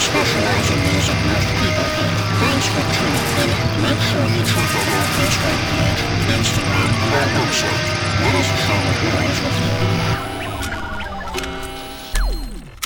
[0.00, 1.88] specialize in music most people.
[2.40, 3.50] Thanks for tuning in.
[3.82, 6.00] Make sure you check out our Facebook page,
[6.32, 7.82] Instagram, website.
[8.22, 8.48] Let us
[9.42, 9.82] with you.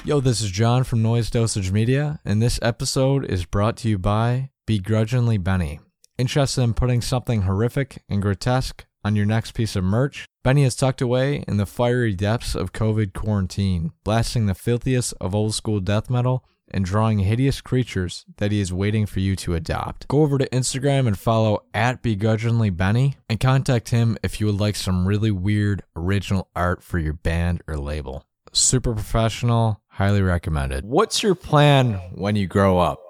[0.04, 3.98] Yo, this is John from Noise Dosage Media, and this episode is brought to you
[3.98, 5.80] by Begrudgingly Benny.
[6.18, 10.26] Interested in putting something horrific and grotesque on your next piece of merch?
[10.42, 15.34] Benny is tucked away in the fiery depths of COVID quarantine, blasting the filthiest of
[15.34, 19.54] old school death metal and drawing hideous creatures that he is waiting for you to
[19.54, 20.08] adopt.
[20.08, 24.60] Go over to Instagram and follow at Begrudgingly Benny and contact him if you would
[24.60, 28.24] like some really weird original art for your band or label.
[28.52, 30.84] Super professional, highly recommended.
[30.84, 33.00] What's your plan when you grow up?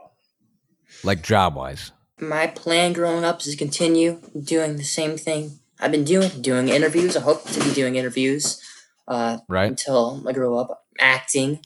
[1.04, 1.92] Like job wise?
[2.20, 6.68] My plan growing up is to continue doing the same thing I've been doing, doing
[6.68, 7.16] interviews.
[7.16, 8.62] I hope to be doing interviews
[9.06, 9.68] uh, Right.
[9.68, 10.84] until I grow up.
[10.98, 11.60] Acting,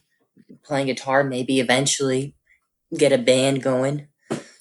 [0.65, 2.35] playing guitar, maybe eventually
[2.97, 4.09] get a band going.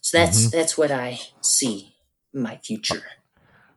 [0.02, 0.58] So that's Mm-hmm.
[0.58, 1.94] that's what I see
[2.34, 3.04] in my future.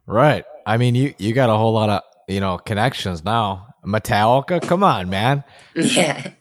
[0.06, 0.44] Right.
[0.66, 3.68] I mean, you you got a whole lot of you know connections now.
[3.84, 5.44] Metallica, come on, man.
[5.74, 6.30] Yeah.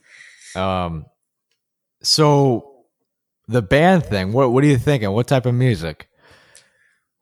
[0.53, 1.05] Um,
[2.03, 2.83] so
[3.47, 4.33] the band thing.
[4.33, 5.09] What what are you thinking?
[5.11, 6.09] What type of music?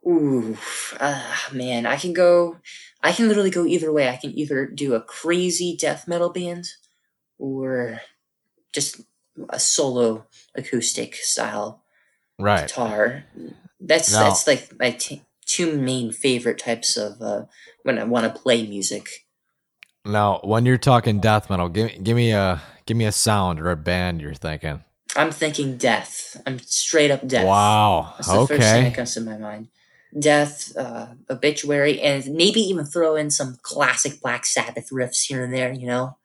[0.07, 0.57] Ooh,
[0.99, 2.57] uh, man, I can go.
[3.03, 4.09] I can literally go either way.
[4.09, 6.65] I can either do a crazy death metal band,
[7.37, 8.01] or
[8.73, 9.01] just
[9.49, 10.25] a solo
[10.55, 11.83] acoustic style
[12.37, 12.67] Right.
[12.67, 13.25] guitar.
[13.79, 17.45] That's Now- that's like my t- two main favorite types of uh,
[17.83, 19.25] when I want to play music.
[20.05, 23.69] Now, when you're talking death metal, give give me a give me a sound or
[23.71, 24.83] a band you're thinking.
[25.15, 26.37] I'm thinking death.
[26.45, 27.45] I'm straight up death.
[27.45, 28.13] Wow.
[28.17, 29.67] That's the first thing that comes to my mind.
[30.17, 35.53] Death, uh, obituary, and maybe even throw in some classic Black Sabbath riffs here and
[35.53, 35.71] there.
[35.73, 36.17] You know.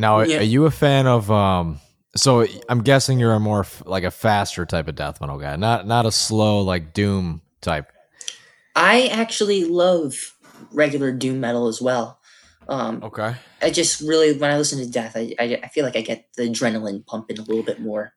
[0.00, 0.38] Now, Yeah.
[0.38, 1.80] are you a fan of um?
[2.16, 5.54] So I'm guessing you're a more f- like a faster type of death metal guy,
[5.56, 7.92] not not a slow like doom type.
[8.74, 10.16] I actually love
[10.72, 12.18] regular doom metal as well.
[12.68, 13.34] Um, Okay.
[13.62, 16.28] I just really, when I listen to death, I, I, I feel like I get
[16.36, 18.12] the adrenaline pumping a little bit more.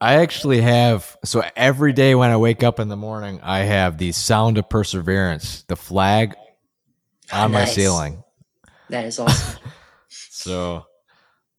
[0.00, 3.98] I actually have so every day when I wake up in the morning, I have
[3.98, 6.34] the sound of perseverance, the flag
[7.32, 8.22] on my ceiling.
[8.88, 9.58] That is awesome.
[10.34, 10.84] So,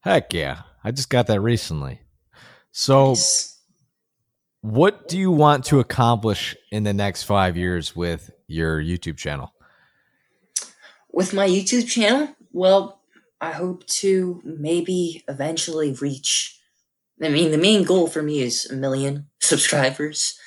[0.03, 2.01] heck yeah, I just got that recently.
[2.71, 3.59] So, Nice.
[4.61, 9.53] what do you want to accomplish in the next five years with your YouTube channel?
[11.11, 13.01] With my YouTube channel, well,
[13.39, 16.59] I hope to maybe eventually reach.
[17.21, 20.37] I mean, the main goal for me is a million subscribers.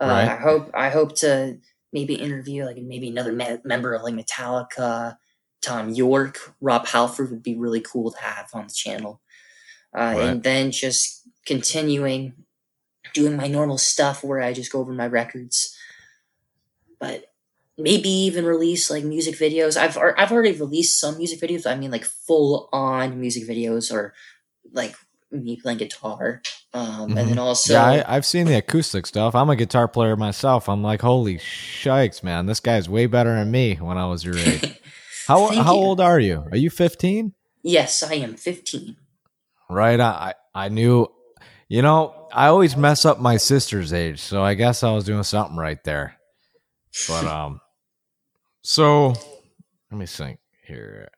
[0.00, 0.28] Uh, Right.
[0.28, 1.58] I hope I hope to
[1.92, 5.16] maybe interview like maybe another me- member of like Metallica,
[5.62, 9.20] Tom York, Rob Halford would be really cool to have on the channel,
[9.96, 10.18] uh, Right.
[10.20, 12.34] and then just continuing
[13.14, 15.76] doing my normal stuff where I just go over my records,
[16.98, 17.26] but
[17.78, 19.76] maybe even release like music videos.
[19.76, 21.66] I've I've already released some music videos.
[21.70, 24.14] I mean, like full on music videos or
[24.72, 24.94] like
[25.30, 26.42] me playing guitar,
[26.74, 27.94] um, and then also Mm-hmm.
[27.94, 29.34] yeah, I, I've seen the acoustic stuff.
[29.34, 30.68] I'm a guitar player myself.
[30.68, 34.36] I'm like, holy shikes, man, this guy's way better than me when I was your
[34.36, 34.78] age.
[35.26, 35.80] How Thank how you.
[35.80, 36.44] old are you?
[36.50, 37.32] Are you 15?
[37.62, 38.96] yes, I am fifteen.
[39.70, 39.98] Right.
[40.00, 41.06] I I knew.
[41.68, 45.22] You know, I always mess up my sister's age, so I guess I was doing
[45.22, 46.16] something right there.
[47.08, 47.60] But um,
[48.62, 49.14] so
[49.90, 51.08] let me think here.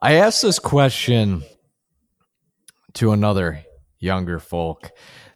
[0.00, 1.42] I asked this question
[2.94, 3.64] to another
[3.98, 4.90] younger folk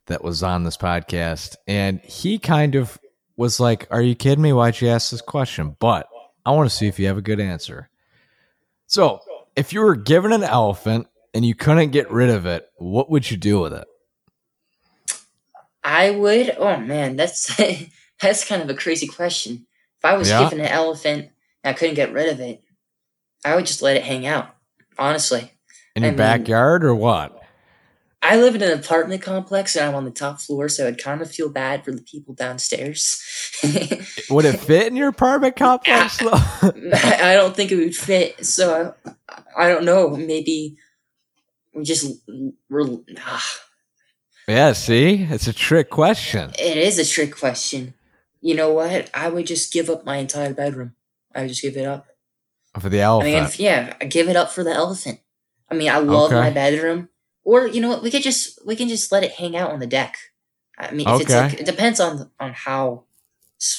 [0.06, 2.98] that was on this podcast, and he kind of
[3.36, 4.52] was like, "Are you kidding me?
[4.52, 6.06] Why'd you ask this question?" But
[6.46, 7.88] I want to see if you have a good answer.
[8.86, 9.20] So,
[9.56, 13.30] if you were given an elephant and you couldn't get rid of it, what would
[13.30, 13.86] you do with it?
[15.82, 16.54] I would.
[16.58, 17.54] Oh man, that's
[18.20, 19.66] that's kind of a crazy question.
[19.98, 20.44] If I was Yeah?
[20.44, 21.28] given an elephant
[21.64, 22.62] and I couldn't get rid of it,
[23.44, 24.54] I would just let it hang out.
[24.98, 25.50] Honestly,
[25.96, 27.39] In your I mean- backyard or what?
[28.22, 31.22] I live in an apartment complex and I'm on the top floor, so I'd kind
[31.22, 33.22] of feel bad for the people downstairs.
[34.30, 36.18] Would it fit in your apartment complex?
[36.22, 38.44] I I don't think it would fit.
[38.44, 40.10] So I, I don't know.
[40.10, 40.76] Maybe
[41.74, 42.20] we just.
[42.68, 43.46] We're, ah,
[44.46, 45.26] yeah, see?
[45.30, 46.50] It's a trick question.
[46.58, 47.94] it is a trick question.
[48.42, 49.10] You know what?
[49.14, 50.94] I would just give up my entire bedroom.
[51.34, 52.06] I would just give it up.
[52.78, 53.34] For the I elephant.
[53.34, 55.20] mean, if, yeah, I give it up for the elephant.
[55.70, 56.40] I mean, I love Okay.
[56.40, 57.08] my bedroom.
[57.44, 58.02] Or you know what?
[58.02, 60.16] We could just we can just let it hang out on the deck.
[60.78, 61.42] I mean, if it's Okay.
[61.42, 63.04] like, it depends on on how.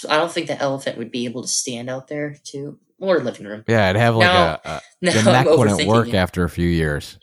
[0.07, 3.47] I don't think the elephant would be able to stand out there too, or living
[3.47, 3.63] room.
[3.67, 4.59] yeah, it'd have like No.
[4.63, 6.15] a, a No, the I'm wouldn't work it.
[6.15, 7.17] after a few years.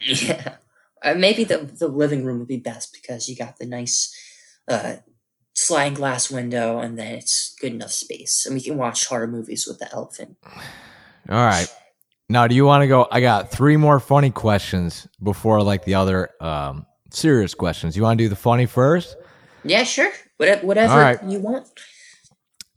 [0.00, 0.56] Yeah.
[1.02, 4.12] Uh, maybe the the living room would be best because you got the nice
[4.66, 4.96] uh,
[5.52, 9.66] sliding glass window, and then it's good enough space, and we can watch horror movies
[9.68, 10.36] with the elephant.
[10.44, 11.68] All right.
[12.28, 13.06] Now, do you want to go?
[13.10, 17.96] I got three more funny questions before like the other um, serious questions.
[17.96, 19.16] You want to do the funny first?
[19.62, 20.10] Yeah, sure.
[20.38, 21.22] Whatever, whatever right.
[21.24, 21.68] you want.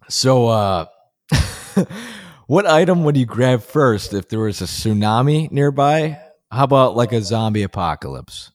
[0.09, 0.85] So, uh,
[2.47, 6.19] what item would you grab first if there was a tsunami nearby?
[6.51, 8.51] How about like a zombie apocalypse?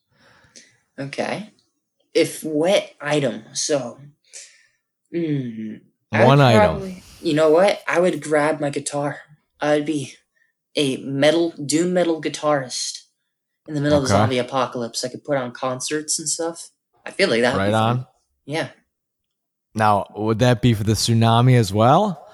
[0.99, 1.51] Okay.
[2.15, 3.99] If wet item, so.
[5.15, 5.81] Mm,
[6.11, 7.03] One would item.
[7.21, 7.83] You know what?
[7.87, 9.21] I would grab my guitar.
[9.61, 10.15] I would be
[10.77, 13.03] a metal, doom metal guitarist
[13.69, 15.05] in the middle of the zombie apocalypse.
[15.05, 16.71] I could put on concerts and stuff.
[17.05, 17.57] I feel like that.
[17.57, 17.99] Right be fun.
[17.99, 18.07] on.
[18.45, 18.69] Yeah.
[19.75, 22.27] Now, would that be for the tsunami as well?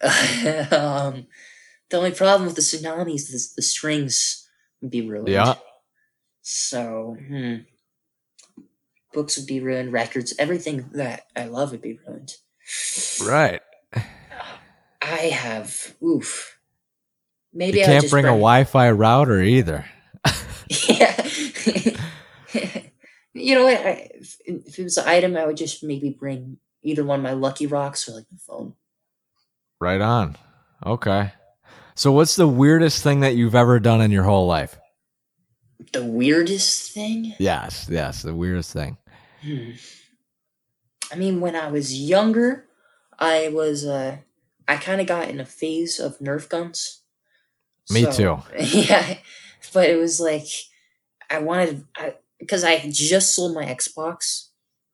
[0.02, 1.26] um,
[1.90, 4.48] the only problem with the tsunami is the, the strings
[4.80, 5.28] would be ruined.
[5.28, 5.54] Yeah.
[6.42, 7.56] So, hmm.
[9.12, 12.32] Books would be ruined, records, everything that I love would be ruined.
[13.22, 13.62] Right.
[15.02, 16.57] I have, oof.
[17.58, 19.84] Maybe You can't just bring a Wi-Fi router either.
[20.86, 21.26] Yeah.
[23.32, 23.78] you know what?
[23.78, 27.22] I, if, if it was an item, I would just maybe bring either one of
[27.22, 28.74] my Lucky Rocks or like my phone.
[29.80, 30.36] Right on.
[30.84, 31.32] Okay.
[31.94, 34.78] So, what's the weirdest thing that you've ever done in your whole life?
[35.94, 37.34] The weirdest thing?
[37.38, 38.98] Yes, yes, the weirdest thing.
[39.40, 39.70] Hmm.
[41.10, 42.66] I mean, when I was younger,
[43.18, 44.18] I was uh,
[44.68, 47.04] I kind of got in a phase of Nerf guns.
[47.90, 48.42] Me So- too.
[48.58, 49.18] Yeah,
[49.72, 50.46] but it was like
[51.30, 54.48] I wanted I because I had just sold my Xbox,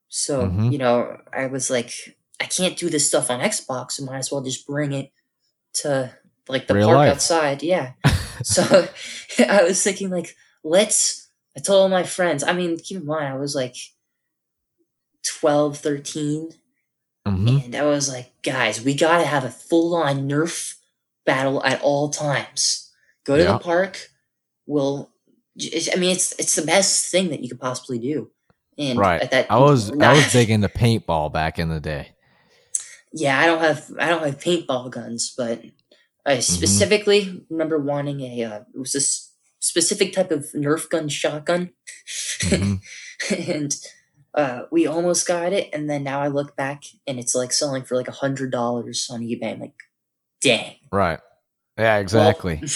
[0.09, 0.73] so Mhm.
[0.73, 1.93] you know I was like
[2.41, 4.01] I can't do this stuff on Xbox.
[4.01, 5.13] I might as well just bring it
[5.75, 6.17] to
[6.49, 7.13] like the Real park life.
[7.13, 7.63] outside.
[7.63, 7.93] Yeah.
[8.43, 8.89] so
[9.39, 11.29] I was thinking like let's.
[11.57, 12.43] I told all my friends.
[12.43, 13.77] I mean, keep in mind I was like
[15.41, 16.51] 12, 13.
[17.27, 20.75] hmm And I was like, guys, we gotta have a full on Nerf
[21.25, 22.84] battle at all times.
[23.25, 23.53] Go to Yeah.
[23.53, 24.11] the park.
[24.67, 25.11] We'll.
[25.93, 28.31] I mean, it's it's the best thing that you could possibly do.
[28.77, 29.23] And Right.
[29.23, 32.09] at that, I was I was big into paintball back in the day.
[33.13, 35.63] Yeah, I don't have I don't have paintball guns, but
[36.27, 36.39] Mm-hmm.
[36.39, 38.45] I specifically remember wanting a.
[38.45, 39.31] Uh, it was this
[39.61, 41.71] specific type of Nerf gun shotgun,
[42.41, 42.81] Mhm.
[43.49, 43.77] and
[44.33, 45.69] uh, we almost got it.
[45.75, 49.07] And then now I look back, and it's like selling for like a hundred dollars
[49.11, 49.53] on eBay.
[49.53, 49.75] I'm like,
[50.41, 50.77] dang.
[50.91, 51.21] Right.
[51.79, 52.61] Yeah, exactly.
[52.63, 52.69] Well,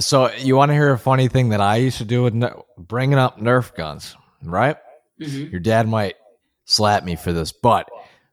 [0.00, 2.62] so, you want to hear a funny thing that I used to do with ner-
[2.76, 4.76] bringing up Nerf guns, right?
[5.20, 5.50] mhm.
[5.50, 6.16] Your dad might
[6.64, 7.88] slap me for this, but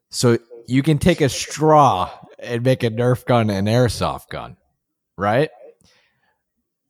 [0.09, 2.09] so you can take a straw
[2.39, 4.57] and make a Nerf gun an airsoft gun,
[5.17, 5.51] right?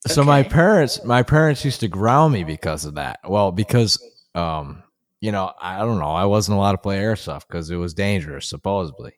[0.07, 3.19] So my parents, my parents used to ground me because of that.
[3.27, 4.01] Well, because
[4.33, 4.83] um,
[5.19, 8.47] you know, I don't know, I wasn't allowed to play airsoft because it was dangerous,
[8.47, 9.13] supposedly,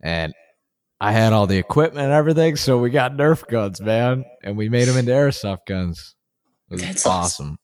[0.00, 0.32] and
[1.00, 4.68] I had all the equipment and everything, so we got Nerf guns, man, and we
[4.68, 6.14] made them into airsoft guns.
[6.70, 7.58] It was That's awesome.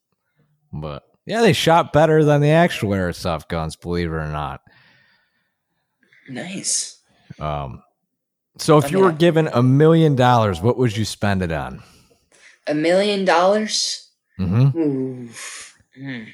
[0.73, 4.61] But yeah, they shot better than the actual airsoft guns, believe it or not.
[6.29, 7.01] Nice.
[7.39, 7.83] Um,
[8.59, 11.53] so if I you mean, were given a million dollars, what would you spend it
[11.53, 11.83] on?
[12.67, 14.11] A million dollars.
[14.39, 14.79] Mm-hmm.
[14.79, 15.29] Ooh.
[15.97, 16.25] Hmm.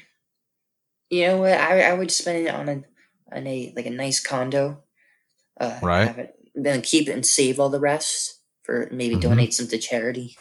[1.09, 1.53] You know what?
[1.53, 2.83] I I would spend it on a
[3.35, 4.83] on a like a nice condo.
[5.59, 6.07] Uh, Right.
[6.07, 6.35] Have it,
[6.65, 9.21] then keep it and save all the rest for maybe Mhm.
[9.21, 10.37] donate some to charity.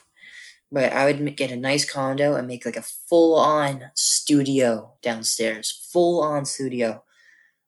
[0.71, 5.71] But I would get a nice condo and make like a full on studio downstairs,
[5.91, 7.05] full on studio,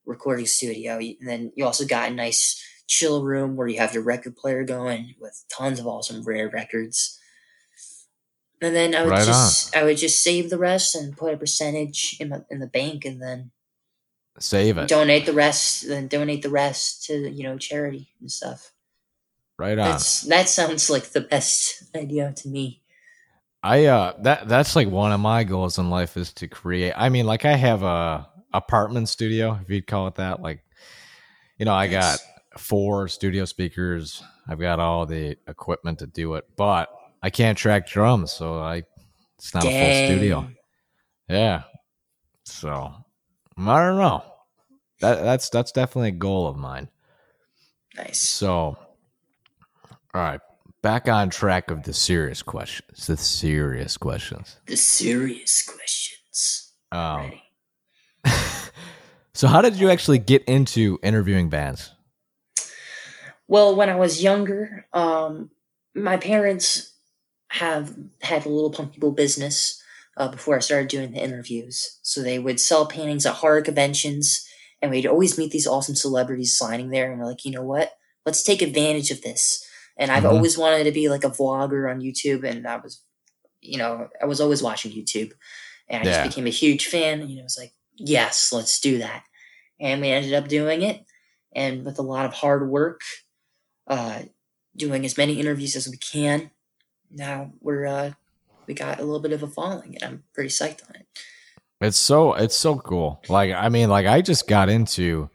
[0.05, 0.99] recording studio.
[0.99, 4.65] And then you also got a nice chill room where you have your record player
[4.65, 7.19] going with tons of awesome rare records.
[8.61, 11.39] And then I would Right just I would just save the rest and put a
[11.39, 13.53] percentage in my, in the bank and then
[14.41, 14.89] Save it.
[14.89, 18.73] donate the rest then donate the rest to you know charity and stuff.
[19.59, 19.91] Right on.
[19.91, 22.83] That's that sounds like the best idea to me.
[23.63, 26.95] I uh that that's like one of my goals in life is to create.
[26.97, 30.41] I mean, like I have a apartment studio, if you'd call it that.
[30.41, 30.63] Like,
[31.59, 32.19] you know, I got
[32.59, 34.23] four studio speakers.
[34.49, 36.89] I've got all the equipment to do it, but
[37.23, 38.85] I can't track drums, so I
[39.39, 40.51] it's not a full studio.
[41.29, 41.63] Yeah.
[42.45, 42.93] So
[43.59, 44.25] I don't know.
[45.01, 46.89] That that's that's definitely a goal of mine.
[47.97, 48.21] Nice.
[48.21, 48.79] So, all
[50.15, 50.41] right,
[50.83, 53.07] back on track of the serious questions.
[53.07, 54.57] The serious questions.
[54.67, 56.73] The serious questions.
[56.93, 57.33] Um,
[59.35, 61.93] so, how did you actually get into interviewing bands?
[63.49, 65.51] Well, when I was younger, um,
[65.95, 66.95] my parents
[67.49, 69.83] have had a little pumpkin business
[70.17, 71.99] uh, before I started doing the interviews.
[72.03, 74.47] So they would sell paintings at horror conventions,
[74.83, 77.11] and we'd always meet these awesome celebrities signing there.
[77.11, 77.93] And we're like, you know what?
[78.27, 79.65] Let's take advantage of this.
[79.97, 80.31] And I've Mhm.
[80.31, 83.03] always wanted to be like a vlogger on YouTube, and I was,
[83.61, 85.33] you know, I was always watching YouTube,
[85.89, 86.13] and I Yeah.
[86.13, 87.21] just became a huge fan.
[87.21, 89.25] And you know, it's like, yes, let's do that.
[89.81, 91.05] And we ended up doing it,
[91.55, 93.03] and with a lot of hard work,
[93.87, 94.23] uh,
[94.77, 96.51] doing as many interviews as we can.
[97.11, 98.13] Now we're uh,
[98.69, 101.07] we got a little bit of a following, and I'm pretty psyched on it.
[101.81, 103.23] It's so it's so cool.
[103.29, 105.31] Like I mean, like I just got into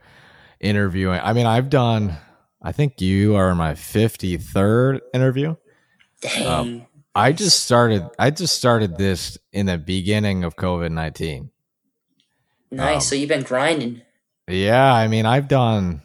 [0.60, 1.20] interviewing.
[1.22, 2.18] I mean, I've done.
[2.62, 5.56] I think you are my fifty third interview.
[6.22, 6.48] Dang.
[6.48, 6.86] Um,
[7.16, 8.08] I just started.
[8.20, 11.50] I just started this in the beginning of COVID nineteen.
[12.72, 12.96] nice.
[12.96, 14.02] um, so you've been grinding.
[14.48, 16.04] Yeah, I mean, I've done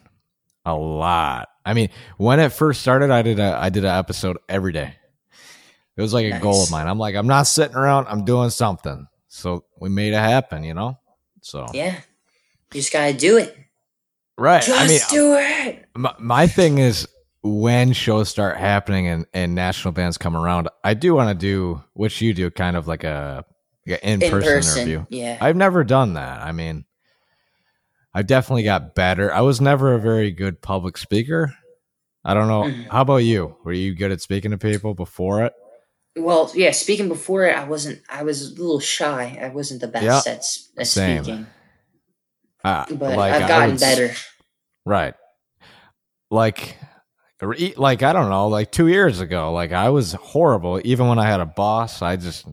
[0.65, 1.49] a lot.
[1.63, 4.95] I mean, when it first started, I did a I did an episode every day.
[5.97, 6.87] It was like a goal of mine.
[6.87, 8.07] I'm like, I'm not sitting around.
[8.07, 9.07] I'm doing something.
[9.33, 10.63] So we made it happen.
[10.63, 10.99] You know.
[11.41, 11.95] So Yeah.
[12.73, 13.55] You just gotta do it.
[14.37, 14.61] right.
[14.61, 15.85] Just I mean, do it.
[15.95, 17.07] my, my thing is
[17.43, 21.81] when shows start happening and, and national bands come around, I do want to do
[21.93, 23.43] what you do, kind of like a,
[23.87, 25.05] like an in person interview.
[25.09, 25.37] Yeah.
[25.41, 26.41] I've never done that.
[26.41, 26.85] I mean,
[28.13, 29.33] I definitely got better.
[29.33, 31.53] I was never a very good public speaker.
[32.23, 32.63] I don't know.
[32.63, 32.87] Mhm.
[32.89, 33.55] How about you?
[33.63, 35.53] Were you good at speaking to people before it?
[36.15, 39.39] Well, yeah, speaking before it, I wasn't I was a little shy.
[39.41, 40.43] I wasn't the best Yeah, at,
[40.77, 41.23] at same.
[41.23, 41.47] speaking.
[42.63, 44.13] Uh, But like, I've gotten would better.
[44.85, 45.13] Right.
[46.29, 46.77] Like,
[47.77, 50.79] like I don't know, like two years ago, like I was horrible.
[50.83, 52.45] Even when I had a boss, I just,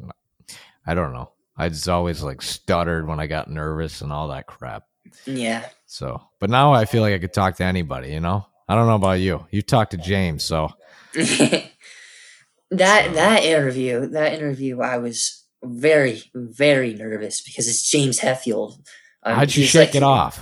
[0.87, 1.33] I don't know.
[1.57, 4.85] I just always like stuttered when I got nervous and all that crap.
[5.27, 5.69] Yeah.
[5.87, 8.11] So, but now I feel like I could talk to anybody.
[8.13, 9.47] You know, I don't know about you.
[9.51, 10.71] You talked to James, so
[12.71, 18.79] that that interview, that interview, I was very very nervous because it's James Hetfield.
[19.23, 20.41] Um, how'd you shake like- it off?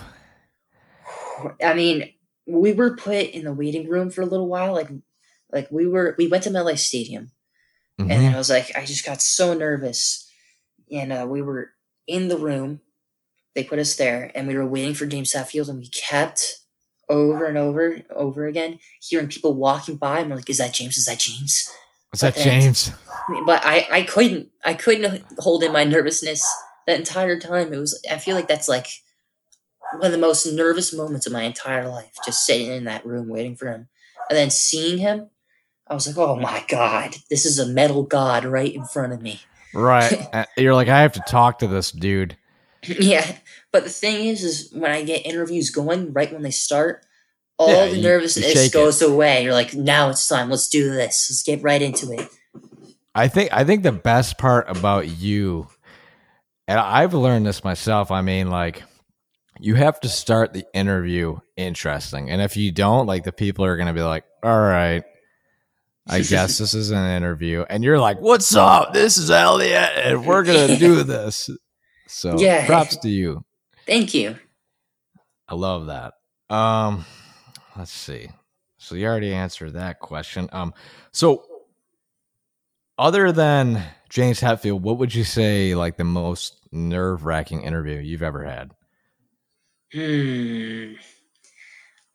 [1.62, 2.12] I mean,
[2.46, 4.72] we were put in the waiting room for a little while.
[4.72, 4.88] Like,
[5.52, 7.30] like we were, we went to MetLife Stadium,
[8.00, 8.10] Mhm.
[8.10, 10.30] and I was like, I just got so nervous,
[10.90, 11.72] and uh, we were
[12.06, 12.80] in the room.
[13.54, 16.58] They put us there, and we were waiting for James Hetfield, and we kept
[17.08, 20.96] over and over, over again, hearing people walking by, and we're like, "Is that James?
[20.98, 21.70] Is that James?"
[22.22, 22.92] Was that James?
[23.44, 26.46] But I, I couldn't, I couldn't hold in my nervousness
[26.86, 27.72] that entire time.
[27.72, 28.86] It was, I feel like that's like
[29.92, 33.28] one of the most nervous moments of my entire life, just sitting in that room
[33.28, 33.88] waiting for him,
[34.30, 35.30] and then seeing him.
[35.88, 39.22] I was like, "Oh my god, this is a metal god right in front of
[39.22, 39.40] me."
[39.74, 40.26] Right.
[40.32, 42.36] Uh, You're like, I have to talk to this dude.
[42.82, 43.36] yeah,
[43.72, 47.05] but the thing is, is when I get interviews going right when they start,
[47.58, 48.72] all Yeah, the you- you nervousness shake it.
[48.72, 49.42] goes away.
[49.44, 50.50] You're like, "Now it's time.
[50.50, 51.28] Let's do this.
[51.30, 52.28] Let's get right into it."
[53.14, 55.68] I think I think the best part about you,
[56.68, 58.10] and I've learned this myself.
[58.10, 58.82] I mean, like
[59.58, 63.76] you have to start the interview interesting, and if you don't, like the people are
[63.76, 65.02] going to be like, "All right,
[66.06, 68.92] I guess this is an interview," and you're like, "What's up?
[68.92, 71.48] This is Elliot, and we're gonna do this."
[72.08, 72.66] So, Yeah.
[72.66, 73.44] props to you.
[73.86, 74.36] Thank you.
[75.48, 76.12] I love that.
[76.54, 77.04] Um,
[77.78, 78.28] let's see.
[78.78, 80.48] So you already answered that question.
[80.52, 80.74] Um,
[81.12, 81.44] so
[82.98, 88.22] other than James Hetfield, what would you say like the most nerve wracking interview you've
[88.22, 88.72] ever had?
[89.92, 90.94] Hmm.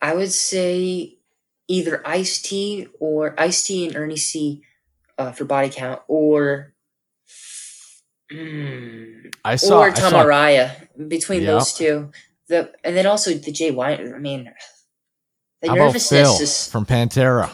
[0.02, 1.18] I would say
[1.68, 4.64] either Ice T or Ice T and Ernie C
[5.18, 6.74] uh, for body count, or
[8.32, 9.80] hmm, I saw.
[9.82, 10.76] or I saw Tom Araya.
[11.08, 11.48] Between Yep.
[11.48, 12.12] those two,
[12.48, 14.14] the and then also the Jay Wine.
[14.14, 14.52] I mean,
[15.62, 17.50] the how about nervousness Phil is from Pantera?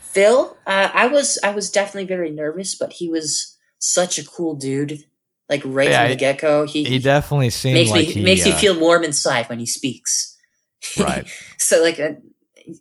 [0.00, 0.56] Phil.
[0.66, 5.04] Uh, I was I was definitely very nervous, but he was such a cool dude.
[5.48, 8.12] Like right Yeah, from the he- get go, he, He definitely seemed makes like me
[8.14, 10.36] he makes me uh, feel warm inside when he speaks.
[10.98, 11.26] right.
[11.58, 12.16] so like I,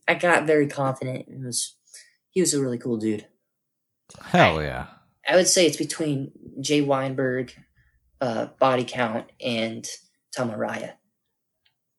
[0.07, 1.27] I got very confident.
[1.27, 1.75] It was
[2.31, 3.27] he was a really cool dude.
[4.21, 4.87] Hell yeah.
[5.27, 6.31] I would say it's between
[6.61, 7.51] Jay Weinberg,
[8.21, 9.85] uh, Body Count, and
[10.35, 10.93] Tom Araya.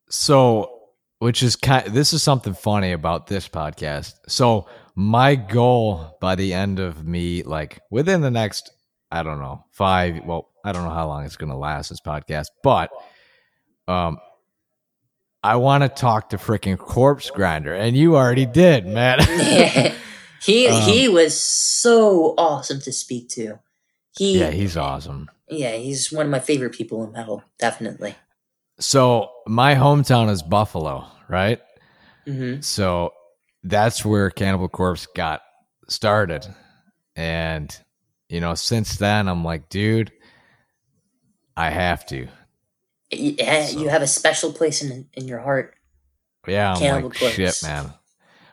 [0.09, 0.76] So,
[1.19, 4.13] which is kind this is something funny about this podcast.
[4.27, 8.71] So, my goal by the end of me like within the next
[9.09, 12.01] I don't know, 5 well, I don't know how long it's going to last this
[12.01, 12.91] podcast, but
[13.87, 14.17] um
[15.43, 19.19] I want to talk to freaking Corpse Grinder and you already did, man.
[20.41, 23.59] he Um, he was so awesome to speak to.
[24.17, 25.29] He yeah, he's awesome.
[25.49, 27.43] yeah he's one of my favorite people in metal.
[27.59, 28.15] Definitely.
[28.79, 31.59] So, my hometown is Buffalo, right?
[32.25, 33.11] hmm So
[33.63, 35.41] that's where Cannibal Corpse got
[35.89, 36.45] started.
[37.15, 37.75] And,
[38.29, 40.11] you know, since then, I'm like, dude,
[41.55, 42.27] I have to.
[43.11, 45.73] Yeah, So- you have a special place in in your heart.
[46.47, 47.35] Yeah, I'm Cannibal like Corpse.
[47.35, 47.93] shit, man.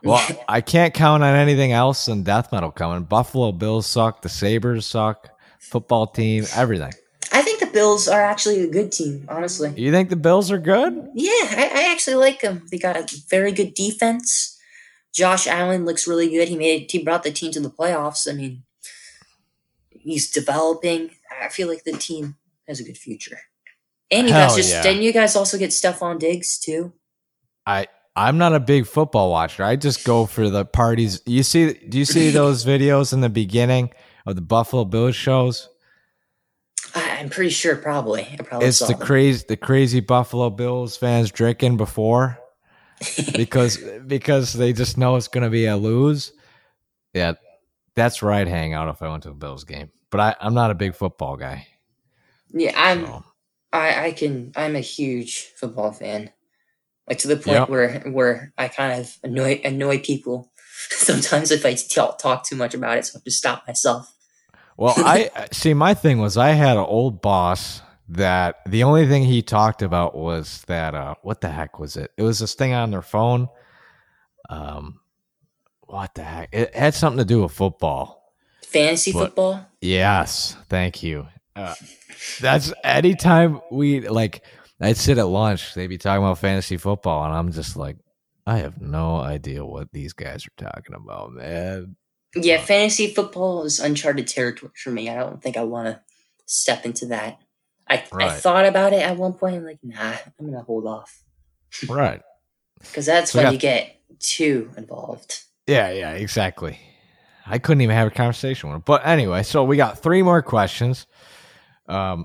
[0.02, 3.04] Well, I can't count on anything else than death metal coming.
[3.04, 4.22] Buffalo Bills suck.
[4.22, 5.28] The Sabres suck.
[5.60, 6.92] Football team, everything.
[7.32, 9.72] I think the Bills are actually a good team, honestly.
[9.76, 11.08] You think the Bills are good?
[11.14, 12.66] Yeah, I, I actually like them.
[12.70, 14.58] They got a very good defense.
[15.12, 16.48] Josh Allen looks really good.
[16.48, 18.30] He made he brought the team to the playoffs.
[18.30, 18.64] I mean,
[19.90, 21.10] he's developing.
[21.40, 23.38] I feel like the team has a good future.
[24.10, 24.82] And you guys just yeah.
[24.82, 26.92] didn't you guys also get Stefon Diggs too?
[27.66, 29.64] I I'm not a big football watcher.
[29.64, 31.20] I just go for the parties.
[31.26, 31.72] You see?
[31.72, 33.90] Do you see those videos in the beginning
[34.26, 35.68] of the Buffalo Bills shows?
[37.24, 38.22] I'm pretty sure, probably.
[38.22, 39.06] I probably It's the them.
[39.06, 42.38] crazy the crazy Buffalo Bills fans drinking before
[43.36, 46.34] because because they just know it's going to be a lose.
[47.14, 47.32] Yeah,
[47.96, 49.90] that's where I'd hang out if I went to a Bills game.
[50.10, 51.66] But I, I'm not a big football guy.
[52.52, 53.06] yeah, I'm.
[53.06, 53.24] So.
[53.72, 54.52] I, I can.
[54.54, 56.30] I'm a huge football fan,
[57.08, 57.68] like to the point Yep.
[57.70, 60.52] where where I kind of annoy annoy people
[60.90, 63.06] sometimes if I talk, talk too much about it.
[63.06, 64.13] So I have to stop myself.
[64.76, 65.74] Well, I see.
[65.74, 70.14] My thing was I had an old boss that the only thing he talked about
[70.16, 72.10] was that uh, what the heck was it?
[72.16, 73.48] It was this thing on their phone.
[74.50, 75.00] Um,
[75.80, 76.48] what the heck?
[76.52, 78.32] It had something to do with football.
[78.66, 79.26] Fantasy What?
[79.28, 79.66] football.
[79.80, 81.28] Yes, thank you.
[81.54, 81.74] Uh,
[82.40, 84.42] that's anytime we like.
[84.80, 85.74] I'd sit at lunch.
[85.74, 87.96] They'd be talking about fantasy football, and I'm just like,
[88.44, 91.94] I have no idea what these guys are talking about, man.
[92.36, 95.08] Yeah, fantasy football is uncharted territory for me.
[95.08, 96.00] I don't think I want to
[96.46, 97.38] step into that.
[97.88, 99.56] I I thought about it at one point.
[99.56, 101.22] I'm like, nah, I'm gonna hold off
[101.88, 102.22] Right?
[102.80, 105.42] because that's So when got- you get too involved.
[105.66, 106.78] Yeah, yeah, exactly.
[107.46, 108.82] I couldn't even have a conversation with him.
[108.86, 111.06] But anyway, so we got three more questions.
[111.88, 112.24] Um,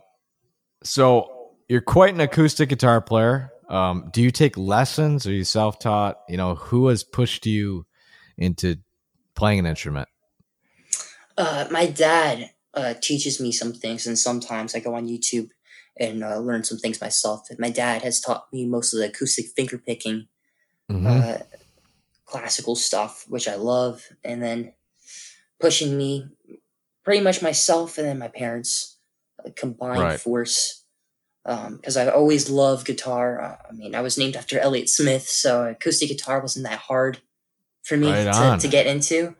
[0.83, 3.51] so you're quite an acoustic guitar player.
[3.69, 5.27] Um, do you take lessons?
[5.27, 6.19] Are you self taught?
[6.29, 7.85] You know, who has pushed you
[8.37, 8.77] into
[9.39, 10.07] playing an instrument?
[11.37, 15.49] Uh, my dad uh, teaches me some things, and sometimes I go on YouTube
[15.97, 17.47] and uh, learn some things myself.
[17.57, 20.27] My dad has taught me most of the acoustic finger picking,
[20.91, 21.07] Mhm.
[21.07, 21.43] uh,
[22.25, 24.73] classical stuff, which I love, and then
[25.59, 26.29] pushing me
[27.03, 28.97] pretty much myself and then my parents
[29.43, 30.19] uh, combined Right.
[30.19, 30.83] force.
[31.45, 33.41] Because I've always loved guitar.
[33.41, 37.21] Uh, I mean, I was named after Elliott Smith, so acoustic guitar wasn't that hard
[37.89, 39.35] for me Right to, to get into.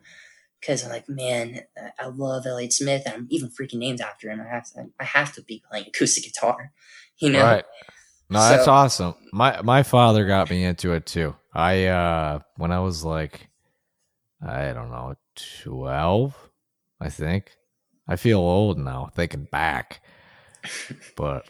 [0.60, 1.62] Because I'm like, man,
[1.98, 4.42] I- love Elliott Smith, and I'm even freaking named after him.
[4.42, 6.72] I have to, I have to be playing acoustic guitar,
[7.18, 7.42] you know?
[7.42, 7.64] Right.
[8.28, 9.14] No, that's awesome.
[9.32, 11.34] My my father got me into it too.
[11.52, 13.48] I uh when I was like
[14.40, 15.16] I don't know,
[15.62, 16.34] 12,
[17.00, 17.50] I think.
[18.06, 20.02] I feel old now thinking back.
[21.16, 21.48] But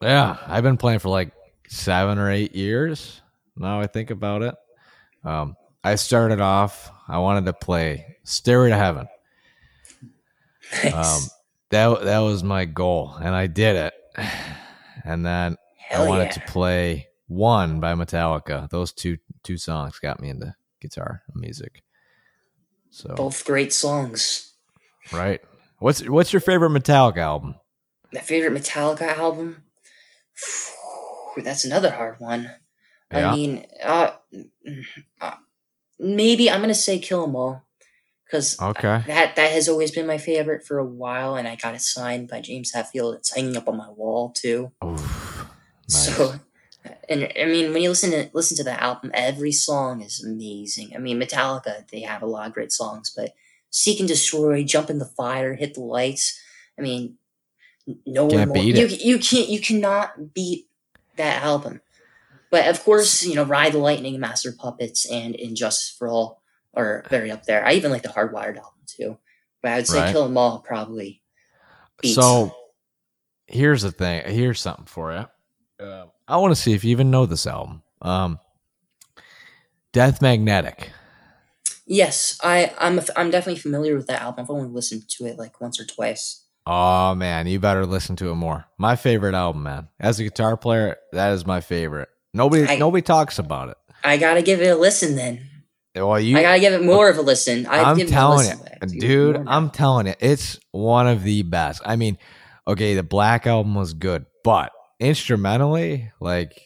[0.00, 1.32] yeah, I've been playing for like
[1.68, 3.20] 7 or 8 years.
[3.56, 4.54] Now I think about it.
[5.24, 9.06] Um I started off I wanted to play Stairway to Heaven.
[10.82, 10.92] Nice.
[10.92, 11.30] Um
[11.70, 13.94] that that was my goal and I did it.
[15.04, 16.30] And then Hell I wanted yeah.
[16.32, 18.68] to play "One" by Metallica.
[18.70, 21.84] Those two two songs got me into guitar music.
[22.90, 24.52] So Both great songs.
[25.12, 25.40] right,
[25.78, 27.54] what's what's your favorite Metallica album?
[28.12, 29.62] My favorite Metallica album.
[31.36, 32.50] That's another hard one.
[33.12, 33.30] Yeah.
[33.30, 34.10] I mean, uh,
[35.20, 35.34] uh,
[35.98, 37.64] maybe I'm gonna say Kill 'Em All
[38.24, 41.74] because Okay, that that has always been my favorite for a while, and I got
[41.74, 43.16] it signed by James Hetfield.
[43.16, 44.72] It's hanging up on my wall too.
[44.84, 45.48] Oof.
[45.88, 46.16] Nice.
[46.16, 46.34] So,
[47.08, 50.92] and I mean, when you listen to listen to the album, every song is amazing.
[50.94, 53.34] I mean, Metallica they have a lot of great songs, but
[53.70, 56.40] Seek and Destroy, Jump in the Fire, Hit the Lights.
[56.78, 57.18] I mean,
[58.04, 59.00] no Can't one more, you it.
[59.04, 60.66] you can't you cannot beat
[61.16, 61.80] that album.
[62.56, 66.42] But of course, you know, Ride the Lightning, Master Puppets, and Injustice for All
[66.72, 67.62] are very up there.
[67.66, 69.18] I even like the Hardwired album too.
[69.62, 70.10] But I would say Right.
[70.12, 71.22] Kill 'Em All probably
[72.00, 72.14] beats.
[72.14, 72.56] so
[73.46, 74.22] here's the thing.
[74.26, 75.84] Here's something for you.
[75.86, 77.82] Uh, I want to see if you even know this album.
[78.00, 78.40] Um,
[79.92, 80.92] Death Magnetic.
[81.84, 84.44] Yes, I I'm I'm definitely familiar with that album.
[84.44, 86.42] I've only listened to it like once or twice.
[86.66, 88.64] Oh man, you better listen to it more.
[88.78, 89.88] My favorite album, man.
[90.00, 92.08] As a guitar player, that is my favorite.
[92.34, 93.76] Nobody I- nobody talks about it.
[94.04, 95.40] I gotta give it a listen then.
[95.94, 97.66] Well, you I gotta give it more of a listen.
[97.66, 99.44] I'd I'm telling it a telling you, listen, dude.
[99.46, 101.80] I'm telling it, it's one of the best.
[101.84, 102.18] I mean,
[102.68, 106.60] okay, the Black album was good, but instrumentally, like,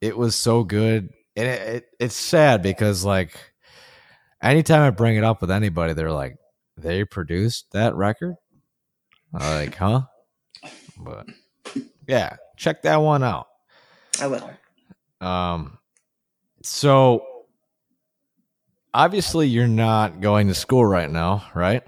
[0.00, 1.10] it was so good.
[1.34, 3.36] And it, it, it's sad because, like,
[4.40, 6.36] anytime I bring it up with anybody, they're like,
[6.76, 8.36] "They produced that record."
[9.34, 10.02] I'm like, huh?
[10.98, 11.26] But
[12.08, 13.48] Yeah, check that one out.
[14.20, 14.48] I will.
[15.20, 15.78] Um,
[16.62, 17.24] so
[18.92, 21.82] obviously you're not going to school right now, right?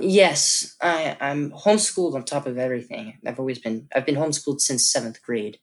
[0.00, 3.18] Yes, I, I'm homeschooled on top of everything.
[3.24, 5.58] I've always been I've been homeschooled since seventh grade,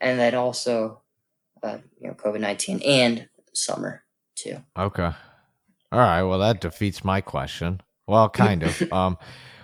[0.00, 1.00] and that also,
[1.62, 4.02] uh, you know, COVID nineteen and summer
[4.34, 4.58] too.
[4.78, 5.10] Okay.
[5.92, 6.22] All right.
[6.22, 7.80] Well, that defeats my question.
[8.06, 8.92] Well, kind of.
[8.92, 9.16] um,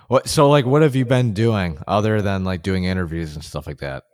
[0.08, 0.28] what?
[0.28, 3.78] So, like, what have you been doing other than like doing interviews and stuff like
[3.78, 4.04] that?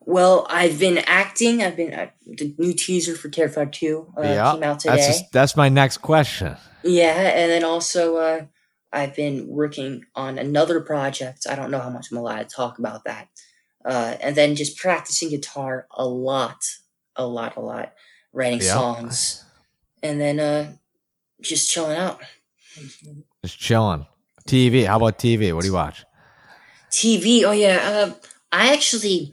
[0.00, 1.62] Well, I've been acting.
[1.62, 4.96] I've been uh, the new teaser for Terrifier Two uh, yeah, came out today.
[4.96, 6.56] that's just, that's my next question.
[6.82, 8.44] Yeah, and then also uh,
[8.92, 11.46] I've been working on another project.
[11.48, 13.28] I don't know how much I'm allowed to talk about that.
[13.84, 16.64] Uh, and then just practicing guitar a lot,
[17.16, 17.92] a lot, a lot,
[18.32, 18.72] writing Yeah.
[18.74, 19.44] songs,
[20.02, 20.72] and then uh,
[21.40, 22.20] just chilling out.
[23.44, 24.06] Just chilling.
[24.48, 24.86] TV.
[24.86, 25.54] How about TV?
[25.54, 26.04] What do you watch?
[26.90, 27.44] TV.
[27.44, 28.12] Oh yeah, uh,
[28.52, 29.32] I actually,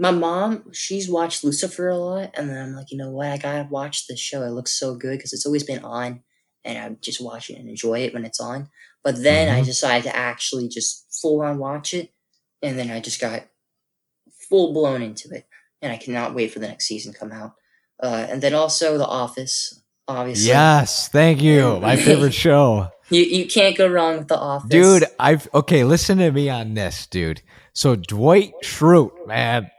[0.00, 3.28] my mom, she's watched Lucifer a lot, and then I'm like, you know what?
[3.28, 4.42] I gotta watch this show.
[4.42, 6.22] It looks so good because it's always been on,
[6.64, 8.68] and I just watch it and enjoy it when it's on.
[9.04, 9.66] But then I Mhm.
[9.66, 12.10] decided to actually just full on watch it,
[12.62, 13.44] and then I just got
[14.48, 15.46] full blown into it,
[15.82, 17.52] and I cannot wait for the next season to come out.
[18.02, 20.48] Uh, and then also The Office, obviously.
[20.48, 21.08] Yes.
[21.08, 21.78] Thank you.
[21.82, 22.88] My favorite show.
[23.10, 26.74] You you can't go wrong with The Office, Dude, I've okay, listen to me on
[26.74, 27.42] this, dude.
[27.74, 29.70] So Dwight Schrute, man.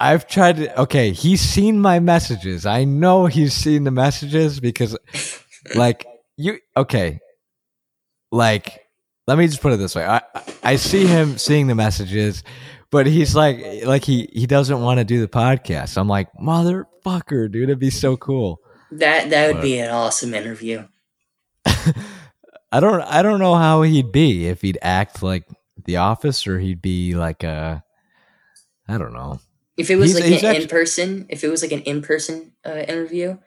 [0.00, 2.66] I've tried to okay, he's seen my messages.
[2.66, 4.96] I know he's seen the messages because
[5.74, 7.20] like you okay.
[8.32, 8.80] Like
[9.26, 10.04] let me just put it this way.
[10.04, 10.20] I
[10.62, 12.42] I see him seeing the messages,
[12.90, 15.96] but he's like like he he doesn't want to do the podcast.
[15.96, 18.60] I'm like, "Motherfucker, dude, it'd be so cool."
[18.92, 20.86] that that would But- be an awesome interview.
[21.66, 25.44] I don't I don't know how he'd be if he'd act like
[25.84, 27.82] The Office or he'd be like a
[28.88, 29.40] I don't know.
[29.76, 31.80] If it was He's- like he's an actu- in person, if it was like an
[31.82, 33.38] in person uh, interview,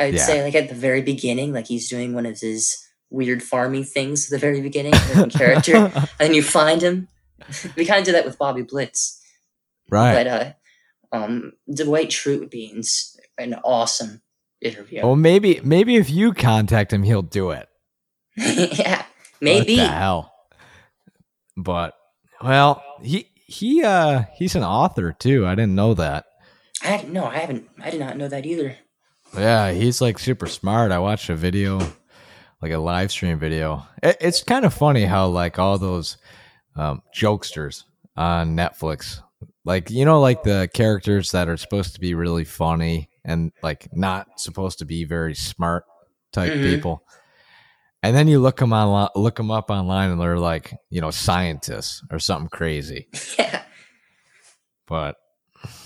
[0.00, 0.24] I'd Yeah.
[0.26, 2.76] say like at the very beginning, like he's doing one of his
[3.10, 7.08] weird farming things at the very beginning, like character, and you find him.
[7.76, 9.20] we kind of did that with Bobby Blitz,
[9.90, 10.12] right.
[10.14, 10.52] but uh,
[11.16, 12.82] um, Dwight Schrute would be
[13.38, 14.22] an awesome
[14.60, 15.02] interview.
[15.02, 17.68] Well, maybe maybe if you contact him, he'll do it.
[18.36, 19.04] yeah,
[19.40, 19.76] maybe.
[19.76, 20.32] What the hell?
[21.56, 21.94] But
[22.42, 25.46] well, he he uh he's an author too.
[25.46, 26.26] I didn't know that.
[26.82, 27.68] I no, I haven't.
[27.82, 28.76] I did not know that either.
[29.36, 30.92] Yeah, he's like super smart.
[30.92, 31.78] I watched a video,
[32.62, 33.86] like a live stream video.
[34.02, 36.16] It, it's kind of funny how like all those
[36.76, 37.84] um, jokesters
[38.16, 39.20] on Netflix,
[39.64, 43.88] like you know, like the characters that are supposed to be really funny and like
[43.92, 45.84] not supposed to be very smart
[46.32, 46.62] type Mhm.
[46.62, 47.02] people.
[48.06, 51.10] And then you look them on look them up online, and they're like, you know,
[51.10, 53.08] scientists or something crazy.
[53.38, 53.62] yeah.
[54.86, 55.16] But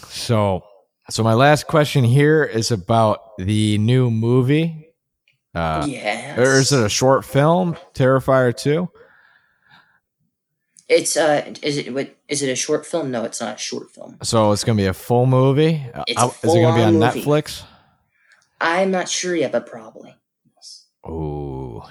[0.09, 0.63] so
[1.09, 4.87] so my last question here is about the new movie.
[5.55, 6.39] Uh yes.
[6.39, 8.89] or is it a short film, Terrifier 2?
[10.89, 12.15] It's uh, is it what?
[12.29, 13.11] Is it a short film?
[13.13, 14.19] No, it's not a short film.
[14.23, 15.87] So it's going to be a full movie.
[15.95, 17.23] Uh, It's a how- is it going to be on movie.
[17.23, 17.63] Netflix?
[18.61, 20.17] I'm not sure yet, but probably.
[21.09, 21.83] Ooh.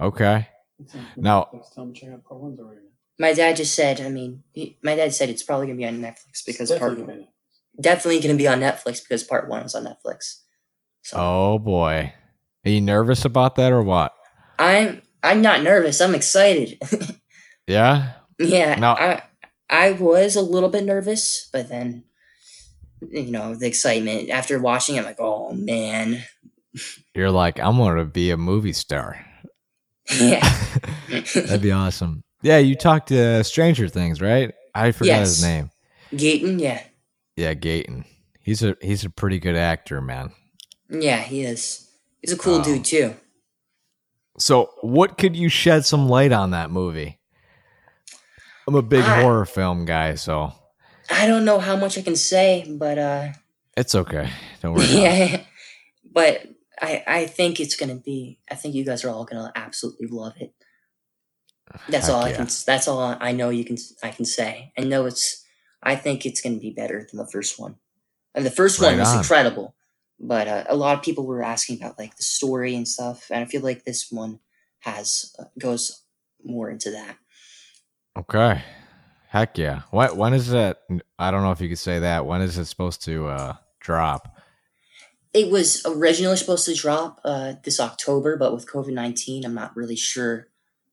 [0.00, 0.48] Okay.
[1.16, 2.80] Now- tell them check out part one's already.
[3.18, 4.00] My dad just said.
[4.00, 7.14] I mean, he, my dad said it's probably gonna be on Netflix because part Definitely
[7.14, 7.26] gonna
[7.80, 10.40] definitely gonna be on Netflix because part one was on Netflix.
[11.02, 12.12] So Oh boy.
[12.66, 14.12] Are you nervous about that or what?
[14.58, 16.00] I'm I'm not nervous.
[16.00, 16.78] I'm excited.
[17.66, 18.12] Yeah?
[18.38, 19.22] yeah, Now- I
[19.70, 22.04] I was a little bit nervous, but then
[23.00, 24.96] you know the excitement after watching.
[24.96, 26.22] it, I'm like, oh man,
[27.14, 29.24] You're like, I'm going to be a movie star.
[30.18, 30.40] yeah.
[31.34, 32.24] That'd be awesome.
[32.42, 34.52] Yeah, you talked to Stranger Things, right?
[34.74, 35.70] I forgot his name.
[36.12, 36.82] Gaten, yeah,
[37.36, 38.04] Yeah, Gaten.
[38.40, 40.30] He's a he's a pretty good actor, man.
[40.90, 41.88] yeah, he is.
[42.20, 42.62] He's a cool Oh.
[42.64, 43.14] dude too.
[44.38, 47.18] So, what could you shed some light on that movie?
[48.68, 50.52] I'm a big I- horror film guy, so
[51.10, 53.28] I don't know how much I can say, but uh,
[53.76, 54.28] it's okay.
[54.60, 54.84] Don't worry.
[54.84, 55.00] about it.
[55.30, 55.40] yeah,
[56.12, 56.46] but
[56.84, 58.38] I I think it's gonna be.
[58.50, 60.52] I think you guys are all gonna absolutely love it.
[61.88, 62.36] That's Heck all I yeah.
[62.36, 62.48] can.
[62.66, 63.50] That's all I know.
[63.50, 63.76] You can.
[64.02, 64.72] I can say.
[64.78, 65.44] I know it's.
[65.82, 67.76] I think it's gonna be better than the first one,
[68.34, 69.18] and the first one was on.
[69.18, 69.74] incredible.
[70.20, 73.42] But uh, a lot of people were asking about like the story and stuff, and
[73.42, 74.40] I feel like this one
[74.80, 76.02] has uh, goes
[76.44, 77.16] more into that.
[78.16, 78.62] Okay.
[79.28, 79.82] Heck yeah.
[79.90, 80.78] What when is it?
[81.18, 82.26] I don't know if you could say that.
[82.26, 84.33] When is it supposed to uh drop?
[85.34, 89.76] It was originally supposed to drop uh, this October, but with COVID nineteen, I'm not
[89.76, 90.48] really sure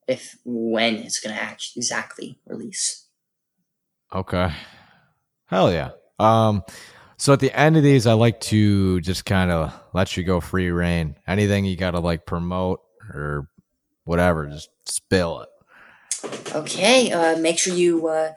[0.07, 3.05] if when it's going to actually exactly release.
[4.13, 4.51] Okay.
[5.45, 5.91] Hell yeah.
[6.19, 6.63] Um,
[7.17, 10.39] so at the end of these, I like to just kind of let you go
[10.39, 11.15] free reign.
[11.27, 12.81] Anything you got to like promote
[13.13, 13.47] or
[14.05, 15.49] whatever, just spill it.
[16.53, 18.33] Okay, uh, make sure you uh,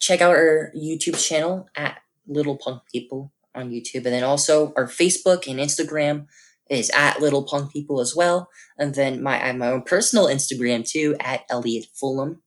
[0.00, 4.86] check out our YouTube channel at Little Punk People on YouTube, and then also our
[4.86, 6.26] Facebook and Instagram
[6.70, 8.48] is at Little Punk People as well.
[8.78, 12.42] And then my I have my own personal Instagram too at Elliot Fulham.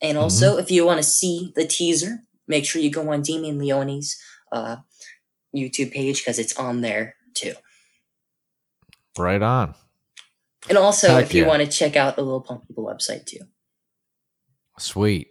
[0.00, 3.58] And also, if you want to see the teaser, make sure you go on Damien
[3.58, 4.16] Leone's
[4.50, 4.76] uh,
[5.54, 7.54] YouTube page because it's on there too.
[9.16, 9.74] Right on.
[10.68, 11.48] And also, Heck if you yeah.
[11.48, 13.40] want to check out the Little Punk People website too.
[14.78, 15.28] Sweet.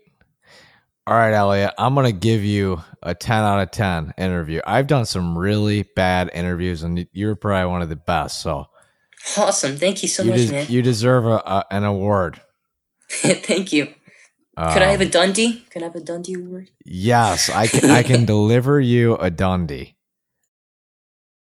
[1.12, 4.62] All right, Elliot, I'm going to give you a 10 out of 10 interview.
[4.66, 8.40] I've done some really bad interviews, and you're probably one of the best.
[8.40, 8.68] So
[9.36, 9.76] Awesome.
[9.76, 10.66] Thank you so you, much, des- man.
[10.70, 12.40] you deserve a, a, an award.
[13.10, 13.88] Thank you.
[13.88, 13.98] Could
[14.84, 15.70] I have Um, a Dundie?
[15.70, 16.72] Could I have a Dundie award?
[16.86, 19.96] Yes, I can, I can deliver you a Dundie.